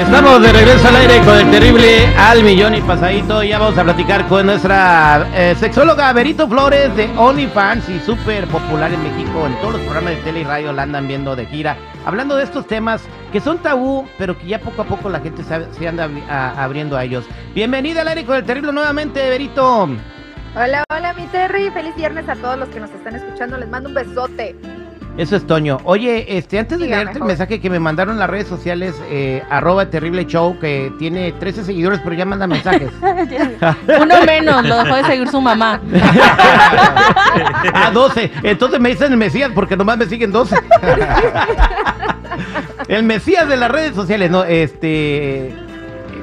Estamos 0.00 0.40
de 0.40 0.50
regreso 0.50 0.88
al 0.88 0.96
aire 0.96 1.20
con 1.20 1.36
el 1.36 1.50
terrible 1.50 2.06
al 2.16 2.42
millón 2.42 2.74
y 2.74 2.80
pasadito. 2.80 3.42
Ya 3.42 3.58
vamos 3.58 3.76
a 3.76 3.84
platicar 3.84 4.26
con 4.28 4.46
nuestra 4.46 5.28
eh, 5.34 5.54
sexóloga 5.60 6.10
Berito 6.14 6.48
Flores 6.48 6.96
de 6.96 7.08
OnlyFans 7.18 7.86
y 7.90 8.00
súper 8.00 8.46
popular 8.46 8.90
en 8.92 9.02
México. 9.02 9.46
En 9.46 9.54
todos 9.60 9.74
los 9.74 9.82
programas 9.82 10.16
de 10.16 10.22
tele 10.22 10.40
y 10.40 10.44
radio 10.44 10.72
la 10.72 10.84
andan 10.84 11.06
viendo 11.06 11.36
de 11.36 11.44
gira. 11.46 11.76
Hablando 12.06 12.34
de 12.36 12.44
estos 12.44 12.66
temas 12.66 13.02
que 13.30 13.40
son 13.40 13.58
tabú, 13.58 14.08
pero 14.16 14.36
que 14.38 14.46
ya 14.46 14.58
poco 14.58 14.82
a 14.82 14.84
poco 14.86 15.10
la 15.10 15.20
gente 15.20 15.42
se 15.44 15.86
anda 15.88 16.08
abriendo 16.56 16.96
a 16.96 17.04
ellos. 17.04 17.26
Bienvenida 17.54 18.00
al 18.00 18.08
aire 18.08 18.24
con 18.24 18.36
el 18.36 18.44
terrible 18.44 18.72
nuevamente, 18.72 19.28
Berito. 19.28 19.82
Hola, 20.56 20.82
hola, 20.90 21.12
mi 21.12 21.26
Terry. 21.26 21.70
Feliz 21.70 21.94
viernes 21.94 22.26
a 22.26 22.36
todos 22.36 22.58
los 22.58 22.70
que 22.70 22.80
nos 22.80 22.90
están 22.90 23.16
escuchando. 23.16 23.58
Les 23.58 23.68
mando 23.68 23.90
un 23.90 23.94
besote. 23.94 24.56
Eso 25.16 25.36
es 25.36 25.46
Toño. 25.46 25.78
Oye, 25.84 26.38
este, 26.38 26.58
antes 26.58 26.78
de 26.78 26.86
leerte 26.86 27.18
el 27.18 27.24
mensaje 27.24 27.60
que 27.60 27.68
me 27.68 27.78
mandaron 27.78 28.18
las 28.18 28.30
redes 28.30 28.46
sociales, 28.48 28.94
eh, 29.10 29.42
arroba 29.50 29.90
terrible 29.90 30.24
show, 30.26 30.58
que 30.58 30.92
tiene 30.98 31.32
13 31.32 31.64
seguidores, 31.64 32.00
pero 32.02 32.14
ya 32.14 32.24
manda 32.24 32.46
mensajes. 32.46 32.90
Uno 34.00 34.14
menos, 34.24 34.64
lo 34.64 34.82
dejó 34.82 34.96
de 34.96 35.04
seguir 35.04 35.28
su 35.28 35.40
mamá. 35.40 35.80
Ah, 37.72 37.90
12. 37.92 38.30
Entonces 38.42 38.80
me 38.80 38.90
dicen 38.90 39.12
el 39.12 39.18
Mesías 39.18 39.50
porque 39.54 39.76
nomás 39.76 39.96
me 39.98 40.06
siguen 40.06 40.32
12. 40.32 40.56
el 42.88 43.02
Mesías 43.04 43.48
de 43.48 43.56
las 43.56 43.70
redes 43.70 43.94
sociales, 43.94 44.30
no, 44.30 44.44
este. 44.44 45.54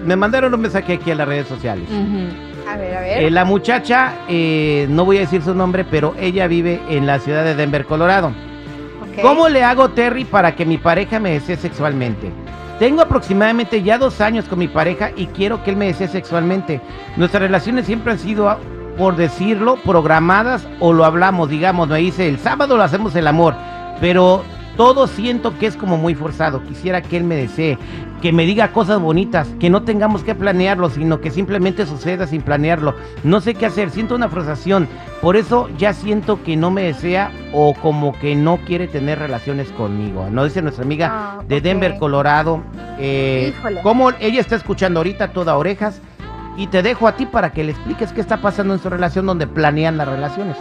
Me 0.04 0.16
mandaron 0.16 0.54
un 0.54 0.62
mensaje 0.62 0.94
aquí 0.94 1.12
a 1.12 1.16
las 1.16 1.28
redes 1.28 1.48
sociales. 1.48 1.88
A 2.68 2.78
ver, 2.78 2.96
a 2.96 3.02
ver. 3.02 3.24
Eh, 3.24 3.32
la 3.32 3.46
muchacha, 3.46 4.14
eh, 4.28 4.88
no 4.90 5.06
voy 5.06 5.18
a 5.18 5.22
decir 5.22 5.42
su 5.42 5.56
nombre, 5.56 5.86
pero 5.86 6.16
ella 6.20 6.48
vive 6.48 6.82
en 6.90 7.08
la 7.08 7.20
ciudad 7.20 7.44
de 7.44 7.56
Denver, 7.56 7.86
Colorado. 7.86 8.34
¿Cómo 9.22 9.50
le 9.50 9.64
hago, 9.64 9.90
Terry, 9.90 10.26
para 10.26 10.56
que 10.56 10.66
mi 10.66 10.78
pareja 10.78 11.20
me 11.20 11.32
desee 11.32 11.58
sexualmente? 11.58 12.32
Tengo 12.80 13.02
aproximadamente 13.02 13.82
ya 13.82 13.98
dos 13.98 14.22
años 14.22 14.46
con 14.46 14.60
mi 14.60 14.68
pareja 14.68 15.12
y 15.16 15.28
quiero 15.28 15.64
que 15.64 15.72
él 15.72 15.78
me 15.78 15.88
desee 15.88 16.08
sexualmente. 16.08 16.80
Nuestras 17.16 17.42
relaciones 17.42 17.88
siempre 17.88 18.12
han 18.12 18.20
sido, 18.20 18.56
por 18.98 19.16
decirlo, 19.16 19.78
programadas 19.78 20.68
o 20.80 20.94
lo 20.94 21.04
hablamos, 21.04 21.50
digamos, 21.50 21.88
me 21.88 21.98
dice, 21.98 22.28
el 22.28 22.38
sábado 22.38 22.78
lo 22.78 22.84
hacemos 22.84 23.16
el 23.16 23.28
amor, 23.28 23.56
pero 24.00 24.44
todo 24.76 25.08
siento 25.08 25.58
que 25.58 25.66
es 25.66 25.76
como 25.76 25.98
muy 25.98 26.14
forzado. 26.14 26.64
Quisiera 26.64 27.02
que 27.02 27.17
él 27.17 27.23
me 27.23 27.36
desee, 27.36 27.80
que 28.22 28.32
me 28.33 28.45
diga 28.45 28.72
cosas 28.72 29.00
bonitas, 29.00 29.48
que 29.60 29.70
no 29.70 29.83
tengamos 29.83 30.23
que 30.23 30.33
planearlo, 30.36 30.89
sino 30.89 31.22
que 31.22 31.30
simplemente 31.32 31.86
suceda 31.86 32.26
sin 32.28 32.42
planearlo. 32.42 32.95
No 33.23 33.42
sé 33.42 33.54
qué 33.54 33.66
hacer, 33.67 33.89
siento 33.92 34.16
una 34.16 34.28
frustración. 34.30 34.88
Por 35.22 35.36
eso 35.38 35.70
ya 35.78 35.94
siento 35.94 36.42
que 36.44 36.55
no 36.58 36.72
me 36.72 36.83
desea 36.83 37.32
o 37.54 37.73
como 37.76 38.14
que 38.20 38.36
no 38.36 38.58
quiere 38.66 38.88
tener 38.88 39.20
relaciones 39.20 39.70
conmigo. 39.72 40.28
No 40.32 40.44
dice 40.45 40.61
nuestra 40.61 40.83
amiga 40.83 41.10
Ah, 41.39 41.44
de. 41.48 41.61
Denver, 41.61 41.98
Colorado. 42.00 42.64
Eh, 43.00 43.54
Híjole. 43.58 43.82
Como 43.82 44.10
ella 44.20 44.39
está 44.42 44.55
escuchando 44.55 44.99
ahorita 44.99 45.30
toda 45.30 45.55
orejas. 45.58 46.02
Y 46.58 46.66
te 46.66 46.82
dejo 46.82 47.08
a 47.08 47.11
ti 47.16 47.28
para 47.28 47.52
que 47.52 47.64
le 47.64 47.72
expliques 47.72 48.11
qué 48.14 48.20
está 48.22 48.38
pasando 48.38 48.73
en 48.73 48.80
su 48.80 48.89
relación 48.89 49.28
donde 49.28 49.45
planean 49.45 49.95
las 49.95 50.08
relaciones. 50.08 50.58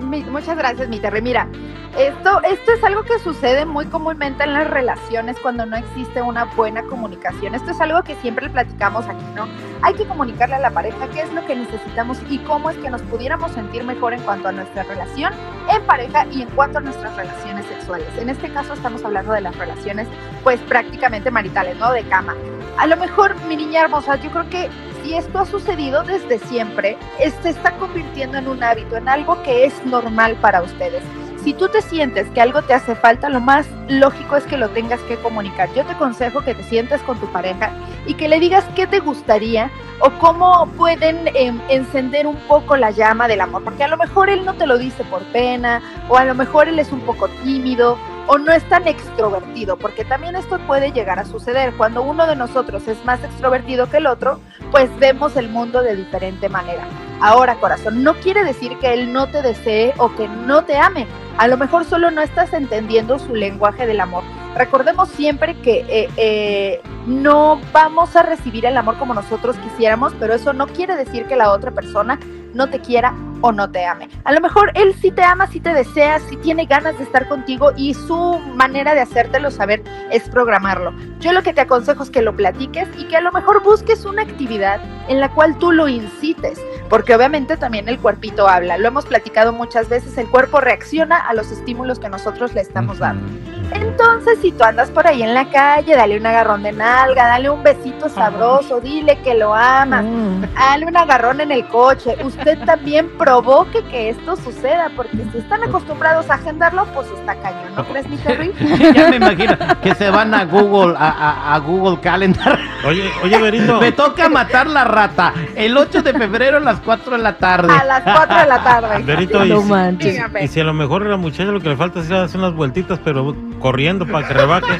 Mi- 0.00 0.22
muchas 0.22 0.56
gracias, 0.56 0.88
mi 0.88 1.00
Terry. 1.00 1.20
Mira, 1.20 1.48
esto, 1.96 2.40
esto 2.42 2.72
es 2.72 2.82
algo 2.84 3.02
que 3.02 3.18
sucede 3.18 3.66
muy 3.66 3.86
comúnmente 3.86 4.44
en 4.44 4.54
las 4.54 4.68
relaciones 4.68 5.36
cuando 5.40 5.66
no 5.66 5.76
existe 5.76 6.22
una 6.22 6.44
buena 6.44 6.82
comunicación. 6.84 7.54
Esto 7.54 7.72
es 7.72 7.80
algo 7.80 8.02
que 8.02 8.16
siempre 8.16 8.48
platicamos 8.48 9.06
aquí, 9.06 9.24
¿no? 9.34 9.46
Hay 9.82 9.94
que 9.94 10.06
comunicarle 10.06 10.54
a 10.54 10.60
la 10.60 10.70
pareja 10.70 11.08
qué 11.08 11.20
es 11.20 11.32
lo 11.32 11.44
que 11.46 11.54
necesitamos 11.54 12.18
y 12.30 12.38
cómo 12.38 12.70
es 12.70 12.78
que 12.78 12.88
nos 12.88 13.02
pudiéramos 13.02 13.52
sentir 13.52 13.84
mejor 13.84 14.14
en 14.14 14.22
cuanto 14.22 14.48
a 14.48 14.52
nuestra 14.52 14.84
relación 14.84 15.34
en 15.70 15.82
pareja 15.82 16.26
y 16.30 16.42
en 16.42 16.48
cuanto 16.50 16.78
a 16.78 16.80
nuestras 16.80 17.14
relaciones 17.14 17.66
sexuales. 17.66 18.08
En 18.16 18.30
este 18.30 18.50
caso 18.50 18.72
estamos 18.72 19.04
hablando 19.04 19.32
de 19.32 19.42
las 19.42 19.56
relaciones, 19.56 20.08
pues 20.42 20.60
prácticamente 20.60 21.30
maritales, 21.30 21.76
¿no? 21.76 21.92
De 21.92 22.04
cama. 22.04 22.34
A 22.78 22.86
lo 22.86 22.96
mejor, 22.96 23.36
mi 23.44 23.56
niña 23.56 23.82
hermosa, 23.82 24.16
yo 24.16 24.30
creo 24.30 24.48
que 24.48 24.70
si 25.02 25.14
esto 25.14 25.40
ha 25.40 25.46
sucedido 25.46 26.04
desde 26.04 26.38
siempre, 26.38 26.96
se 27.42 27.50
está 27.50 27.72
convirtiendo 27.72 28.38
en 28.38 28.48
un 28.48 28.62
hábito, 28.62 28.96
en 28.96 29.08
algo 29.08 29.42
que 29.42 29.66
es 29.66 29.84
normal 29.84 30.36
para 30.40 30.62
ustedes. 30.62 31.02
Si 31.44 31.54
tú 31.54 31.68
te 31.68 31.82
sientes 31.82 32.28
que 32.30 32.40
algo 32.40 32.62
te 32.62 32.72
hace 32.72 32.94
falta, 32.94 33.28
lo 33.28 33.40
más 33.40 33.66
lógico 33.88 34.36
es 34.36 34.44
que 34.44 34.56
lo 34.56 34.68
tengas 34.70 35.00
que 35.00 35.16
comunicar. 35.16 35.68
Yo 35.74 35.84
te 35.84 35.92
aconsejo 35.92 36.42
que 36.42 36.54
te 36.54 36.62
sientes 36.62 37.00
con 37.02 37.18
tu 37.18 37.26
pareja 37.32 37.72
y 38.06 38.14
que 38.14 38.28
le 38.28 38.38
digas 38.38 38.64
qué 38.76 38.86
te 38.86 39.00
gustaría 39.00 39.68
o 39.98 40.10
cómo 40.20 40.68
pueden 40.76 41.28
em, 41.34 41.60
encender 41.68 42.28
un 42.28 42.36
poco 42.46 42.76
la 42.76 42.92
llama 42.92 43.26
del 43.26 43.40
amor, 43.40 43.64
porque 43.64 43.82
a 43.82 43.88
lo 43.88 43.96
mejor 43.96 44.30
él 44.30 44.44
no 44.44 44.54
te 44.54 44.66
lo 44.68 44.78
dice 44.78 45.02
por 45.04 45.22
pena 45.32 45.82
o 46.08 46.16
a 46.16 46.24
lo 46.24 46.36
mejor 46.36 46.68
él 46.68 46.78
es 46.78 46.92
un 46.92 47.00
poco 47.00 47.26
tímido 47.42 47.98
o 48.28 48.38
no 48.38 48.52
es 48.52 48.62
tan 48.68 48.86
extrovertido, 48.86 49.76
porque 49.76 50.04
también 50.04 50.36
esto 50.36 50.60
puede 50.60 50.92
llegar 50.92 51.18
a 51.18 51.24
suceder. 51.24 51.74
Cuando 51.74 52.02
uno 52.02 52.24
de 52.28 52.36
nosotros 52.36 52.86
es 52.86 53.04
más 53.04 53.22
extrovertido 53.24 53.90
que 53.90 53.96
el 53.96 54.06
otro, 54.06 54.38
pues 54.70 54.88
vemos 55.00 55.36
el 55.36 55.48
mundo 55.48 55.82
de 55.82 55.96
diferente 55.96 56.48
manera. 56.48 56.86
Ahora, 57.22 57.54
corazón, 57.54 58.02
no 58.02 58.14
quiere 58.14 58.42
decir 58.42 58.76
que 58.78 58.92
él 58.92 59.12
no 59.12 59.28
te 59.28 59.42
desee 59.42 59.94
o 59.98 60.12
que 60.16 60.26
no 60.26 60.64
te 60.64 60.76
ame. 60.76 61.06
A 61.38 61.46
lo 61.46 61.56
mejor 61.56 61.84
solo 61.84 62.10
no 62.10 62.20
estás 62.20 62.52
entendiendo 62.52 63.20
su 63.20 63.36
lenguaje 63.36 63.86
del 63.86 64.00
amor. 64.00 64.24
Recordemos 64.56 65.08
siempre 65.08 65.54
que 65.60 65.86
eh, 65.88 66.08
eh, 66.16 66.82
no 67.06 67.60
vamos 67.72 68.16
a 68.16 68.24
recibir 68.24 68.66
el 68.66 68.76
amor 68.76 68.98
como 68.98 69.14
nosotros 69.14 69.56
quisiéramos, 69.58 70.12
pero 70.18 70.34
eso 70.34 70.52
no 70.52 70.66
quiere 70.66 70.96
decir 70.96 71.26
que 71.26 71.36
la 71.36 71.52
otra 71.52 71.70
persona 71.70 72.18
no 72.54 72.68
te 72.68 72.80
quiera 72.80 73.14
o 73.40 73.52
no 73.52 73.70
te 73.70 73.84
ame. 73.84 74.08
A 74.24 74.32
lo 74.32 74.40
mejor 74.40 74.72
él 74.74 74.94
sí 75.00 75.10
te 75.10 75.22
ama, 75.22 75.46
sí 75.46 75.60
te 75.60 75.74
desea, 75.74 76.18
sí 76.20 76.36
tiene 76.36 76.66
ganas 76.66 76.98
de 76.98 77.04
estar 77.04 77.28
contigo 77.28 77.72
y 77.76 77.94
su 77.94 78.38
manera 78.54 78.94
de 78.94 79.00
hacértelo 79.00 79.50
saber 79.50 79.82
es 80.10 80.28
programarlo. 80.28 80.92
Yo 81.20 81.32
lo 81.32 81.42
que 81.42 81.52
te 81.52 81.60
aconsejo 81.60 82.02
es 82.02 82.10
que 82.10 82.22
lo 82.22 82.36
platiques 82.36 82.88
y 82.98 83.06
que 83.08 83.16
a 83.16 83.20
lo 83.20 83.32
mejor 83.32 83.62
busques 83.62 84.04
una 84.04 84.22
actividad 84.22 84.80
en 85.08 85.20
la 85.20 85.32
cual 85.32 85.58
tú 85.58 85.72
lo 85.72 85.88
incites, 85.88 86.60
porque 86.92 87.14
obviamente 87.14 87.56
también 87.56 87.88
el 87.88 87.98
cuerpito 87.98 88.46
habla. 88.46 88.76
Lo 88.76 88.86
hemos 88.86 89.06
platicado 89.06 89.54
muchas 89.54 89.88
veces, 89.88 90.18
el 90.18 90.28
cuerpo 90.28 90.60
reacciona 90.60 91.16
a 91.16 91.32
los 91.32 91.50
estímulos 91.50 91.98
que 91.98 92.10
nosotros 92.10 92.52
le 92.52 92.60
estamos 92.60 92.98
dando. 92.98 93.26
Entonces, 93.74 94.38
si 94.40 94.52
tú 94.52 94.64
andas 94.64 94.90
por 94.90 95.06
ahí 95.06 95.22
en 95.22 95.34
la 95.34 95.48
calle, 95.50 95.94
dale 95.96 96.18
un 96.18 96.26
agarrón 96.26 96.62
de 96.62 96.72
nalga, 96.72 97.26
dale 97.28 97.50
un 97.50 97.62
besito 97.62 98.08
sabroso, 98.08 98.80
dile 98.80 99.18
que 99.22 99.34
lo 99.34 99.54
amas, 99.54 100.04
Mm. 100.04 100.42
dale 100.54 100.86
un 100.86 100.96
agarrón 100.96 101.40
en 101.40 101.52
el 101.52 101.66
coche. 101.68 102.16
Usted 102.24 102.58
también 102.64 103.08
provoque 103.18 103.82
que 103.84 104.10
esto 104.10 104.36
suceda, 104.36 104.90
porque 104.96 105.16
si 105.32 105.38
están 105.38 105.62
acostumbrados 105.62 106.28
a 106.30 106.34
agendarlo, 106.34 106.84
pues 106.94 107.08
está 107.10 107.34
cañón, 107.36 107.74
¿no 107.76 107.84
crees, 107.84 108.08
mi 108.08 108.16
Terry? 108.18 108.52
ya 108.94 109.08
me 109.08 109.16
imagino 109.16 109.56
que 109.82 109.94
se 109.94 110.10
van 110.10 110.34
a 110.34 110.44
Google, 110.44 110.94
a, 110.98 111.08
a- 111.10 111.54
a 111.54 111.58
Google 111.58 112.00
Calendar. 112.00 112.58
Oye, 112.86 113.10
oye, 113.22 113.38
Berito. 113.40 113.80
Me 113.80 113.92
toca 113.92 114.28
matar 114.28 114.66
la 114.66 114.84
rata 114.84 115.32
el 115.56 115.76
8 115.76 116.02
de 116.02 116.12
febrero 116.14 116.56
a 116.58 116.60
las 116.60 116.80
4 116.80 117.16
de 117.16 117.22
la 117.22 117.36
tarde. 117.38 117.72
A 117.72 117.84
las 117.84 118.02
4 118.02 118.38
de 118.40 118.46
la 118.46 118.62
tarde. 118.62 119.02
Berito, 119.02 119.44
y, 119.44 119.48
No 119.50 119.62
si- 120.00 120.18
y 120.44 120.48
si 120.48 120.60
a 120.60 120.64
lo 120.64 120.74
mejor 120.74 121.02
a 121.04 121.08
la 121.08 121.16
muchacha 121.16 121.44
lo 121.44 121.60
que 121.60 121.68
le 121.70 121.76
falta 121.76 122.00
es 122.00 122.10
hacer 122.10 122.38
unas 122.40 122.54
vueltitas, 122.54 122.98
pero 123.04 123.34
corriendo 123.62 124.06
para 124.06 124.28
que 124.28 124.34
rebaje. 124.34 124.78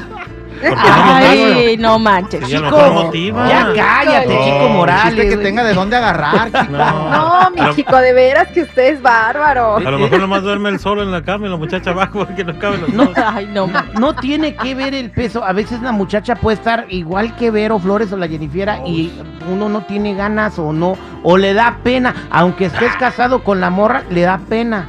No 0.63 0.77
Ay, 0.77 1.75
no 1.77 1.99
manches. 1.99 2.39
Lo 2.49 3.11
Chico. 3.11 3.37
Ya 3.47 3.73
cállate, 3.75 4.33
No, 4.33 4.43
Chico 4.45 4.69
Morales. 4.69 5.29
Que 5.29 5.37
tenga 5.43 5.61
de 5.63 5.73
dónde 5.73 5.97
agarrar, 5.97 6.45
chico. 6.51 6.71
No, 6.77 7.49
mi 7.51 7.57
Pero- 7.57 7.75
chico, 7.75 7.97
de 7.97 8.13
veras 8.13 8.47
que 8.49 8.61
usted 8.61 8.93
es 8.93 9.01
bárbaro. 9.01 9.75
A 9.77 9.79
lo 9.91 9.99
mejor 9.99 10.19
nomás 10.21 10.41
duerme 10.43 10.69
el 10.69 10.79
solo 10.79 11.03
en 11.03 11.11
la 11.11 11.21
cama 11.21 11.47
y 11.47 11.49
la 11.49 11.57
muchacha 11.57 11.89
abajo 11.89 12.19
porque 12.25 12.45
no 12.45 12.57
cabe 12.59 12.77
los 12.77 12.89
No. 12.93 13.05
dos. 13.05 13.17
Ay, 13.17 13.49
no. 13.53 13.67
No 13.99 14.15
tiene 14.15 14.55
que 14.55 14.73
ver 14.73 14.93
el 14.93 15.11
peso. 15.11 15.43
A 15.43 15.51
veces 15.51 15.81
la 15.81 15.91
muchacha 15.91 16.35
puede 16.35 16.55
estar 16.55 16.85
igual 16.89 17.35
que 17.35 17.51
Vero 17.51 17.77
Flores 17.79 18.13
o 18.13 18.17
la 18.17 18.29
Jennifiera 18.29 18.79
y 18.85 19.11
uno 19.51 19.67
no 19.67 19.81
tiene 19.83 20.15
ganas 20.15 20.57
o 20.59 20.71
no, 20.71 20.97
o 21.23 21.37
le 21.37 21.53
da 21.53 21.79
pena. 21.83 22.13
Aunque 22.31 22.65
estés 22.65 22.95
casado 22.95 23.43
con 23.43 23.59
la 23.59 23.69
morra, 23.69 24.03
le 24.09 24.21
da 24.21 24.39
pena. 24.47 24.87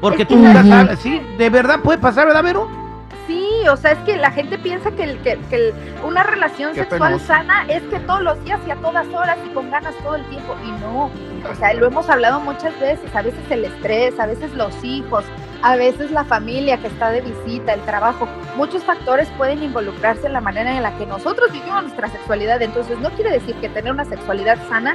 Porque 0.00 0.24
tú 0.24 0.36
nunca 0.36 0.64
sabes. 0.64 0.98
Sí, 0.98 1.20
de 1.38 1.50
verdad 1.50 1.78
puede 1.80 1.98
pasar, 1.98 2.26
¿verdad, 2.26 2.42
Vero? 2.42 2.83
O 3.68 3.76
sea, 3.76 3.92
es 3.92 3.98
que 4.00 4.16
la 4.16 4.30
gente 4.30 4.58
piensa 4.58 4.90
que, 4.92 5.04
el- 5.04 5.18
que, 5.22 5.38
que 5.50 5.56
el- 5.56 5.74
una 6.04 6.22
relación 6.22 6.74
sexual 6.74 7.12
penoso. 7.12 7.26
sana 7.26 7.64
es 7.68 7.82
que 7.84 7.98
todos 8.00 8.22
los 8.22 8.42
días 8.44 8.60
y 8.66 8.70
a 8.70 8.76
todas 8.76 9.06
horas 9.08 9.38
y 9.44 9.48
con 9.54 9.70
ganas 9.70 9.94
todo 10.02 10.16
el 10.16 10.24
tiempo. 10.26 10.54
Y 10.64 10.70
no, 10.80 11.10
o 11.50 11.54
sea, 11.58 11.72
lo 11.74 11.86
hemos 11.86 12.08
hablado 12.10 12.40
muchas 12.40 12.78
veces, 12.80 13.14
a 13.14 13.22
veces 13.22 13.40
el 13.50 13.64
estrés, 13.64 14.18
a 14.20 14.26
veces 14.26 14.52
los 14.54 14.72
hijos, 14.84 15.24
a 15.62 15.76
veces 15.76 16.10
la 16.10 16.24
familia 16.24 16.76
que 16.78 16.88
está 16.88 17.10
de 17.10 17.22
visita, 17.22 17.72
el 17.72 17.80
trabajo, 17.82 18.28
muchos 18.56 18.84
factores 18.84 19.28
pueden 19.38 19.62
involucrarse 19.62 20.26
en 20.26 20.34
la 20.34 20.40
manera 20.40 20.76
en 20.76 20.82
la 20.82 20.96
que 20.98 21.06
nosotros 21.06 21.50
vivimos 21.52 21.82
nuestra 21.84 22.08
sexualidad. 22.08 22.60
Entonces, 22.60 22.98
no 22.98 23.10
quiere 23.10 23.30
decir 23.30 23.54
que 23.56 23.68
tener 23.70 23.92
una 23.92 24.04
sexualidad 24.04 24.58
sana 24.68 24.94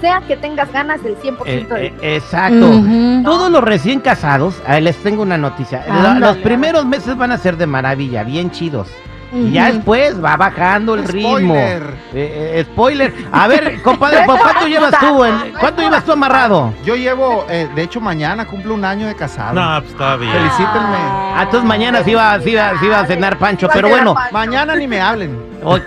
sea 0.00 0.20
que 0.26 0.36
tengas 0.36 0.70
ganas 0.72 1.04
el 1.04 1.16
100% 1.16 1.38
Eh, 1.46 1.66
de 1.68 1.86
eh, 1.86 2.16
exacto. 2.16 2.68
Ujú. 2.70 3.22
Todos 3.24 3.50
los 3.50 3.62
recién 3.62 4.00
casados, 4.00 4.60
les 4.80 4.96
tengo 5.02 5.22
una 5.22 5.38
noticia. 5.38 5.84
La- 5.86 6.12
Ándale. 6.12 6.20
los 6.20 6.36
primeros 6.38 6.84
meses 6.86 7.16
van 7.16 7.32
a 7.32 7.38
ser 7.38 7.56
de 7.56 7.66
maravilla, 7.66 8.22
bien 8.24 8.50
chidos. 8.50 8.88
Y 9.30 9.50
ya 9.52 9.70
después 9.70 10.22
va 10.24 10.36
bajando 10.38 10.94
el 10.94 11.04
ritmo. 11.04 11.30
Spoiler. 11.54 11.82
Eh, 12.14 12.54
eh, 12.60 12.66
spoiler. 12.72 13.14
A 13.30 13.46
ver, 13.46 13.82
compadre, 13.82 14.22
¿por 14.24 14.38
¿cuánto 14.38 14.66
llevas 14.68 14.98
tú? 14.98 15.22
en- 15.24 15.52
¿Cuánto 15.60 15.82
llevas 15.82 16.04
tú 16.04 16.12
amarrado? 16.12 16.72
Yo 16.84 16.96
llevo, 16.96 17.44
eh, 17.50 17.68
de 17.74 17.82
hecho, 17.82 18.00
mañana 18.00 18.46
cumplo 18.46 18.72
un 18.74 18.84
año 18.86 19.06
de 19.06 19.14
casado. 19.14 19.52
No, 19.52 19.80
pues 19.80 19.92
está 19.92 20.16
bien. 20.16 20.32
Felicítenme. 20.32 20.96
Ah, 20.98 21.40
entonces 21.42 21.68
mañana 21.68 22.02
sí 22.04 22.12
iba, 22.12 22.40
sí 22.40 22.50
iba, 22.52 22.70
sí 22.80 22.86
iba 22.86 23.00
a 23.00 23.06
cenar 23.06 23.38
Pancho, 23.38 23.68
pero 23.72 23.88
bueno. 23.90 24.14
Pancho. 24.14 24.32
Mañana 24.32 24.74
ni 24.76 24.86
me 24.86 25.00
hablen. 25.00 25.38
Oye, 25.62 25.82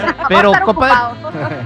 Va 0.00 0.26
pero 0.28 0.52
compadre, 0.64 0.94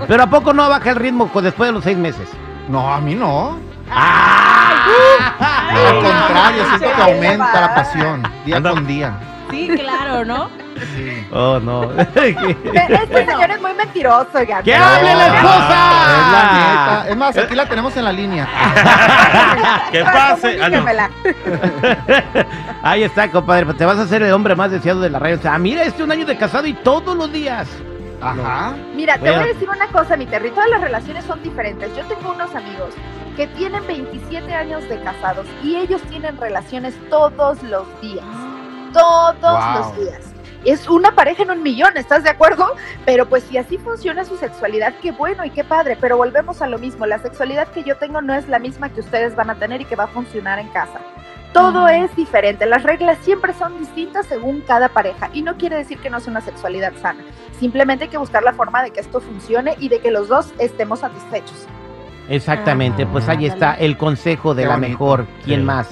pero 0.09 0.23
¿a 0.23 0.27
poco 0.29 0.55
no 0.55 0.69
baja 0.69 0.91
el 0.91 0.97
ritmo 0.97 1.29
después 1.43 1.69
de 1.69 1.73
los 1.73 1.85
seis 1.85 1.99
meses? 1.99 2.29
No, 2.69 2.91
a 2.93 3.01
mí 3.01 3.15
no. 3.15 3.59
¡Ah! 3.91 5.29
Al 5.71 5.95
contrario, 5.95 6.65
siento 6.79 6.97
que 6.97 7.03
aumenta 7.03 7.53
va. 7.53 7.61
la 7.61 7.75
pasión 7.75 8.23
día 8.45 8.57
Anda. 8.57 8.71
con 8.71 8.87
día. 8.87 9.13
Sí, 9.51 9.69
claro, 9.69 10.25
¿no? 10.25 10.49
Sí. 10.97 11.27
Oh, 11.33 11.59
no. 11.61 11.83
Este 11.93 13.27
señor 13.27 13.51
es 13.51 13.61
muy 13.61 13.73
mentiroso, 13.75 14.29
oigan. 14.35 14.63
¡Que 14.65 14.75
hable 14.75 15.15
la 15.15 15.27
Es 15.27 15.33
la 15.33 15.37
esposa! 15.39 17.09
Es 17.11 17.17
más, 17.17 17.37
aquí 17.37 17.55
la 17.55 17.67
tenemos 17.67 17.97
en 17.97 18.05
la 18.05 18.13
línea. 18.13 18.49
Que 19.93 20.03
pase. 20.05 20.59
Ah, 20.63 20.69
no. 20.71 20.85
Ahí 22.83 23.03
está, 23.03 23.31
compadre. 23.31 23.67
pues 23.67 23.77
Te 23.77 23.85
vas 23.85 23.99
a 23.99 24.03
hacer 24.03 24.23
el 24.23 24.33
hombre 24.33 24.55
más 24.55 24.71
deseado 24.71 25.01
de 25.01 25.11
la 25.11 25.19
radio. 25.19 25.37
O 25.37 25.43
sea, 25.43 25.59
mira, 25.59 25.83
este 25.85 26.03
un 26.03 26.11
año 26.13 26.25
de 26.27 26.37
casado 26.37 26.67
y 26.67 26.73
todos 26.75 27.17
los 27.17 27.31
días. 27.33 27.69
Ajá. 28.21 28.75
Mira, 28.95 29.15
te 29.15 29.21
Voy 29.21 29.29
a- 29.31 29.39
voy 29.41 29.45
a 29.45 29.53
decir 29.53 29.69
una 29.69 29.87
cosa, 29.89 30.17
mi 30.17 30.27
Terry. 30.27 30.51
Todas 30.51 30.71
las 30.71 30.81
relaciones 30.81 31.25
son 31.25 31.43
diferentes. 31.43 31.91
Yo 31.97 32.05
tengo 32.05 32.31
unos 32.33 32.55
amigos 32.55 32.91
que 33.37 33.47
tienen 33.49 33.87
27 33.87 34.55
años 34.55 34.89
de 34.89 35.01
casados 35.03 35.47
y 35.63 35.77
ellos 35.77 36.01
tienen 36.03 36.37
relaciones 36.39 36.95
todos 37.11 37.63
los 37.65 37.85
días. 38.01 38.25
Todos 38.93 39.35
Wow. 39.43 39.75
los 39.79 39.97
días. 39.99 40.32
Es 40.65 40.89
una 40.89 41.15
pareja 41.15 41.43
en 41.43 41.51
un 41.51 41.63
millón, 41.63 41.97
¿estás 41.97 42.23
de 42.23 42.31
acuerdo? 42.31 42.67
Pero 43.05 43.27
pues 43.27 43.43
si 43.45 43.59
así 43.59 43.79
funciona 43.79 44.25
su 44.25 44.37
sexualidad, 44.37 44.95
qué 45.03 45.11
bueno 45.11 45.45
y 45.45 45.51
qué 45.51 45.65
padre. 45.65 45.97
Pero 46.01 46.17
volvemos 46.17 46.63
a 46.63 46.69
lo 46.69 46.79
mismo. 46.79 47.05
La 47.07 47.19
sexualidad 47.19 47.67
que 47.69 47.83
yo 47.83 47.97
tengo 47.97 48.21
no 48.23 48.33
es 48.35 48.49
la 48.49 48.59
misma 48.61 48.89
que 48.91 49.01
ustedes 49.01 49.35
van 49.35 49.51
a 49.51 49.57
tener 49.57 49.81
y 49.81 49.85
que 49.85 49.97
va 49.97 50.05
a 50.05 50.09
funcionar 50.09 50.59
en 50.61 50.69
casa. 50.69 51.01
Todo 51.53 51.89
es 51.89 52.15
diferente. 52.17 52.65
Las 52.67 52.83
reglas 52.85 53.19
siempre 53.23 53.53
son 53.55 53.79
distintas 53.79 54.25
según 54.27 54.61
cada 54.63 54.89
pareja. 54.89 55.31
Y 55.35 55.43
no 55.43 55.57
quiere 55.59 55.77
decir 55.77 55.99
que 55.99 56.09
no 56.11 56.21
sea 56.21 56.31
una 56.31 56.41
sexualidad 56.41 56.93
sana. 57.03 57.25
Simplemente 57.59 58.05
hay 58.05 58.11
que 58.11 58.17
buscar 58.17 58.43
la 58.43 58.53
forma 58.55 58.83
de 58.83 58.91
que 58.93 59.01
esto 59.01 59.21
funcione 59.21 59.75
y 59.79 59.89
de 59.89 59.99
que 59.99 60.11
los 60.13 60.29
dos 60.29 60.55
estemos 60.59 61.01
satisfechos. 61.01 61.67
Exactamente, 62.29 63.05
pues 63.05 63.29
ahí 63.29 63.47
está 63.47 63.75
el 63.75 63.99
consejo 63.99 64.55
de 64.55 64.63
Qué 64.63 64.69
la 64.69 64.75
bonito. 64.77 64.91
mejor. 64.93 65.27
¿Quién 65.45 65.61
Sí. 65.61 65.67
más? 65.67 65.89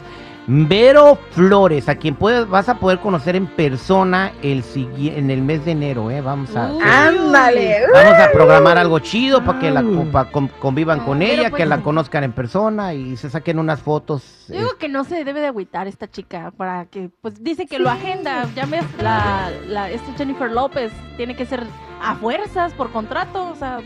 Vero 0.46 1.19
Flores, 1.31 1.88
a 1.88 1.94
quien 1.94 2.14
puedes, 2.16 2.48
vas 2.48 2.69
a 2.69 2.75
poder 2.78 2.98
conocer 2.98 3.37
en 3.37 3.46
persona 3.46 4.32
el 4.42 4.64
sigui- 4.64 5.14
en 5.16 5.31
el 5.31 5.42
mes 5.42 5.64
de 5.64 5.72
enero, 5.72 6.10
¿eh? 6.10 6.20
Vamos 6.20 6.56
a, 6.56 6.72
Uy. 6.72 6.82
¡Ándale! 6.82 7.82
vamos 7.92 8.14
a 8.19 8.31
programar 8.32 8.76
algo 8.78 8.98
chido 8.98 9.44
para 9.44 9.58
que 9.60 9.70
la 9.70 9.82
Uh. 9.82 10.10
pa- 10.10 10.25
con- 10.31 10.48
convivan 10.48 11.00
con 11.00 11.19
Pero 11.20 11.32
ella, 11.32 11.50
pues- 11.50 11.62
que 11.62 11.66
la 11.66 11.78
conozcan 11.82 12.25
en 12.25 12.32
persona 12.32 12.94
y 12.94 13.16
se 13.16 13.31
saquen 13.31 13.58
unas 13.58 13.81
fotos. 13.81 14.46
Digo 14.48 14.70
que 14.78 14.88
no 14.88 15.04
se 15.04 15.25
debe 15.25 15.40
de 15.40 15.46
agüitar 15.48 15.87
esta 15.87 16.10
chica 16.10 16.52
para 16.56 16.86
que, 16.86 17.10
pues 17.20 17.43
dice 17.44 17.66
que 17.66 17.78
lo 17.78 17.88
agenda. 17.90 18.46
Ya 18.56 18.66
ves, 18.66 18.84
la, 19.00 19.50
la, 19.69 19.90
esta 19.90 20.12
Jennifer 20.14 20.50
López 20.50 20.90
tiene 21.16 21.36
que 21.36 21.46
ser 21.46 21.64
a 22.02 22.14
fuerzas 22.16 22.72
por 22.75 22.90
contrato, 22.90 23.50
o 23.50 23.54
sea, 23.54 23.78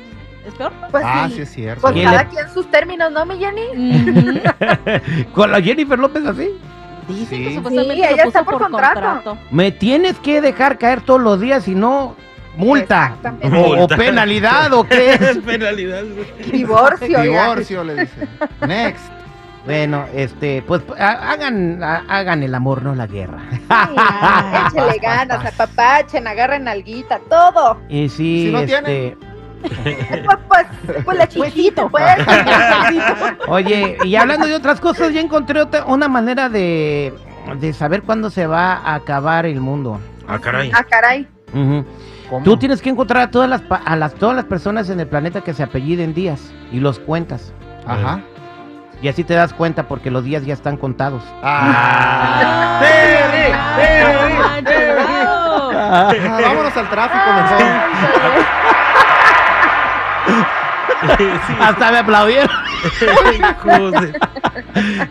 es 0.46 0.54
peor. 0.54 0.72
Pues 0.90 1.04
Ah, 1.06 1.26
sí. 1.28 1.34
sí 1.36 1.40
es 1.42 1.50
cierto. 1.52 1.80
Pues 1.82 1.92
¿Quién 1.94 2.06
cada 2.06 2.22
le- 2.24 2.28
quien 2.28 2.48
sus 2.52 2.70
términos, 2.70 3.10
¿no, 3.12 3.24
mi 3.26 3.36
Jenny? 3.38 4.42
Con 5.32 5.50
la 5.52 5.60
Jennifer 5.60 5.98
López 5.98 6.24
así. 6.26 6.50
Dicen 7.08 7.38
Sí. 7.38 7.44
que 7.44 7.54
supuestamente 7.56 7.94
Sí, 7.94 8.00
lo 8.00 8.06
ella 8.06 8.24
puso 8.24 8.38
está 8.38 8.44
por 8.44 8.58
contrato. 8.62 9.38
Me 9.50 9.70
tienes 9.72 10.18
que 10.18 10.40
dejar 10.40 10.78
caer 10.78 11.02
todos 11.02 11.20
los 11.20 11.38
días, 11.40 11.64
si 11.64 11.74
no, 11.74 12.16
multa. 12.56 13.16
O, 13.52 13.86
penalidad, 13.88 14.72
o 14.72 14.84
qué 14.84 15.12
es. 15.20 15.38
penalidad. 15.38 16.02
Divorcio. 16.50 17.20
Divorcio, 17.20 17.84
le 17.84 17.94
dice. 17.96 18.28
Next. 18.66 19.04
Bueno, 19.66 20.04
este, 20.14 20.60
pues 20.66 20.82
ha- 20.98 21.30
hagan, 21.32 21.82
ha- 21.82 22.04
hagan 22.06 22.42
el 22.42 22.54
amor, 22.54 22.82
no 22.82 22.94
la 22.94 23.06
guerra. 23.06 23.38
Ah, 23.70 24.68
Échele 24.70 24.98
ganas, 25.02 25.42
apapachen, 25.44 26.26
agarren 26.26 26.68
alguita, 26.68 27.18
todo. 27.30 27.80
Y 27.88 28.10
sí, 28.10 28.46
Si 28.46 28.52
no 28.52 28.58
este, 28.58 29.16
Pues, 29.64 30.38
pues, 30.48 30.66
pues 31.04 31.18
la 31.18 31.26
chiquito, 31.28 31.88
pues. 31.88 32.04
oye, 33.48 33.96
y 34.04 34.16
hablando 34.16 34.46
de 34.46 34.54
otras 34.54 34.80
cosas, 34.80 35.12
ya 35.12 35.20
encontré 35.20 35.60
otra, 35.60 35.84
una 35.86 36.08
manera 36.08 36.48
de, 36.48 37.14
de 37.60 37.72
saber 37.72 38.02
cuándo 38.02 38.30
se 38.30 38.46
va 38.46 38.74
a 38.74 38.94
acabar 38.94 39.46
el 39.46 39.60
mundo. 39.60 40.00
Ah, 40.28 40.38
caray. 40.38 40.70
Ah, 40.74 40.84
caray. 40.84 41.26
Tú 42.44 42.56
tienes 42.56 42.82
que 42.82 42.90
encontrar 42.90 43.22
a 43.22 43.30
todas 43.30 43.48
las 43.48 43.60
pa- 43.62 43.82
a 43.84 43.96
las 43.96 44.14
todas 44.14 44.34
las 44.34 44.44
personas 44.46 44.90
en 44.90 44.98
el 45.00 45.06
planeta 45.06 45.40
que 45.42 45.54
se 45.54 45.62
apelliden 45.62 46.14
días 46.14 46.40
y 46.72 46.80
los 46.80 46.98
cuentas. 46.98 47.52
Ajá. 47.86 48.20
Y 49.02 49.08
así 49.08 49.22
te 49.24 49.34
das 49.34 49.52
cuenta 49.52 49.86
porque 49.86 50.10
los 50.10 50.24
días 50.24 50.44
ya 50.46 50.54
están 50.54 50.76
contados. 50.78 51.22
Terry, 52.80 53.52
Terry, 53.76 54.34
chingado. 54.64 55.70
Ah, 55.76 56.12
vámonos 56.42 56.76
al 56.76 56.88
tráfico 56.90 57.32
mejor. 57.32 58.73
Sí. 61.18 61.24
Hasta 61.60 61.90
me 61.92 61.98
aplaudieron. 61.98 62.48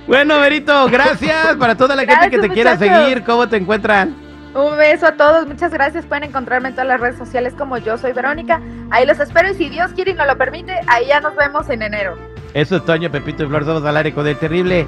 Bueno, 0.07 0.39
Berito, 0.39 0.87
gracias 0.87 1.55
para 1.57 1.75
toda 1.75 1.95
la 1.95 2.03
gente 2.05 2.29
que 2.29 2.39
te 2.39 2.49
quiera 2.49 2.77
seguir. 2.77 3.23
¿Cómo 3.23 3.47
te 3.47 3.57
encuentran? 3.57 4.15
Un 4.53 4.77
beso 4.77 5.07
a 5.07 5.13
todos, 5.13 5.47
muchas 5.47 5.71
gracias. 5.71 6.05
Pueden 6.05 6.25
encontrarme 6.25 6.69
en 6.69 6.75
todas 6.75 6.87
las 6.87 6.99
redes 6.99 7.17
sociales 7.17 7.53
como 7.57 7.77
yo 7.77 7.97
soy 7.97 8.13
Verónica. 8.13 8.61
Ahí 8.91 9.05
los 9.05 9.19
espero 9.19 9.49
y 9.51 9.55
si 9.55 9.69
Dios 9.69 9.91
quiere 9.93 10.11
y 10.11 10.13
nos 10.13 10.27
lo 10.27 10.37
permite, 10.37 10.79
ahí 10.87 11.07
ya 11.07 11.19
nos 11.21 11.35
vemos 11.35 11.69
en 11.69 11.81
enero. 11.81 12.15
Eso 12.53 12.77
es 12.77 12.85
Toño, 12.85 13.09
Pepito 13.11 13.43
y 13.43 13.47
Flor, 13.47 13.65
somos 13.65 13.83
al 13.83 13.97
aire 13.97 14.13
con 14.13 14.27
el 14.27 14.37
terrible. 14.37 14.85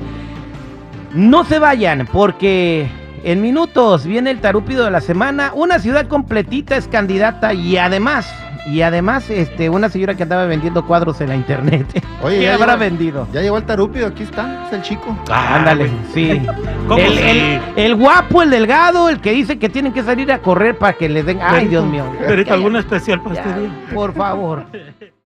No 1.14 1.44
se 1.46 1.58
vayan, 1.58 2.08
porque 2.12 2.88
en 3.24 3.42
minutos 3.42 4.06
viene 4.06 4.30
el 4.30 4.40
tarúpido 4.40 4.86
de 4.86 4.92
la 4.92 5.02
semana. 5.02 5.52
Una 5.56 5.80
ciudad 5.80 6.08
completita 6.08 6.76
es 6.76 6.88
candidata 6.88 7.54
y 7.54 7.78
además, 7.78 8.32
y 8.68 8.82
además, 8.82 9.30
este, 9.30 9.70
una 9.70 9.90
señora 9.90 10.16
que 10.16 10.24
andaba 10.24 10.46
vendiendo 10.46 10.86
cuadros 10.86 11.22
en 11.22 11.30
la 11.30 11.36
internet. 11.36 11.86
Oye, 12.24 12.38
¿Qué 12.40 12.44
ya 12.44 12.56
habrá 12.56 12.74
llegó, 12.74 12.80
vendido? 12.80 13.28
ya 13.32 13.42
llegó 13.42 13.58
el 13.58 13.64
tarúpido, 13.64 14.08
aquí 14.08 14.24
está, 14.24 14.66
es 14.68 14.74
el 14.74 14.82
chico. 14.82 15.18
Ah, 15.30 15.56
Ándale, 15.56 15.88
güey. 15.88 16.00
sí. 16.14 16.42
¿Cómo 16.88 16.98
El, 17.02 17.18
el- 17.18 17.62
el 17.76 17.96
guapo, 17.96 18.42
el 18.44 18.50
delgado, 18.50 19.10
el 19.10 19.20
que 19.22 19.32
dice 19.32 19.58
que 19.60 19.70
tienen 19.70 19.94
que 19.94 20.04
salir 20.04 20.32
a 20.32 20.40
correr 20.40 20.78
para 20.78 20.94
que 20.94 21.10
les 21.10 21.26
den. 21.26 21.40
Ay, 21.42 21.68
Dios 21.68 21.86
mío. 21.86 22.06
Ya, 22.46 22.54
¿alguna 22.54 22.80
especial 22.80 23.22
para 23.22 23.36
ya, 23.36 23.42
este 23.42 23.60
día? 23.62 23.70
Por 23.94 24.14
favor. 24.14 24.66